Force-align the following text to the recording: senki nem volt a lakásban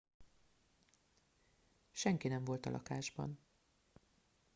senki 1.91 2.27
nem 2.27 2.43
volt 2.43 2.65
a 2.65 2.69
lakásban 2.69 3.39